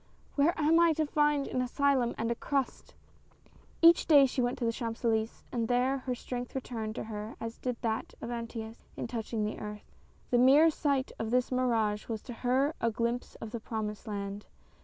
"Where 0.35 0.59
am 0.59 0.79
I 0.79 0.93
to 0.93 1.05
find 1.05 1.45
an 1.45 1.61
asylum 1.61 2.15
and 2.17 2.31
a 2.31 2.35
crust!" 2.35 2.95
Each 3.83 4.07
day 4.07 4.25
she 4.25 4.41
went 4.41 4.57
to 4.57 4.71
Champs 4.71 5.03
Elys^es, 5.03 5.43
and 5.51 5.67
there 5.67 5.99
her 5.99 6.15
strength 6.15 6.55
returned 6.55 6.95
to 6.95 7.03
her 7.03 7.35
as 7.39 7.59
did 7.59 7.77
that 7.83 8.15
of 8.19 8.31
Anteus 8.31 8.87
in 8.97 9.05
touch 9.05 9.31
ing 9.31 9.45
the 9.45 9.59
earth; 9.59 9.91
the 10.31 10.39
mere 10.39 10.71
sight 10.71 11.11
of 11.19 11.29
this 11.29 11.51
mirage 11.51 12.07
was 12.07 12.23
to 12.23 12.33
her 12.33 12.73
a 12.81 12.89
glimpse 12.89 13.35
of 13.35 13.51
the 13.51 13.59
promised 13.59 14.07
land. 14.07 14.47